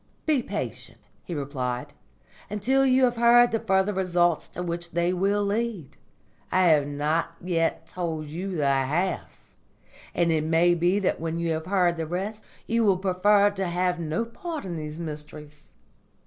"Be 0.25 0.41
patient," 0.41 0.97
he 1.23 1.35
replied, 1.35 1.93
"until 2.49 2.83
you 2.83 3.03
have 3.03 3.17
heard 3.17 3.51
the 3.51 3.59
further 3.59 3.93
results 3.93 4.47
to 4.47 4.63
which 4.63 4.93
they 4.93 5.13
will 5.13 5.43
lead. 5.45 5.95
I 6.51 6.63
have 6.63 6.87
not 6.87 7.35
yet 7.39 7.85
told 7.85 8.25
you 8.25 8.55
the 8.57 8.65
half, 8.65 9.53
and 10.15 10.31
it 10.31 10.43
may 10.43 10.73
be 10.73 10.97
that 10.97 11.19
when 11.19 11.37
you 11.37 11.51
have 11.51 11.67
heard 11.67 11.97
the 11.97 12.07
rest 12.07 12.41
you 12.65 12.83
will 12.83 12.97
prefer 12.97 13.51
to 13.51 13.67
have 13.67 13.99
no 13.99 14.25
part 14.25 14.65
in 14.65 14.73
these 14.73 14.99
Mysteries. 14.99 15.67